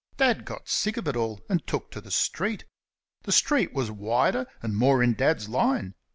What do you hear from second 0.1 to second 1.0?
Dad got sick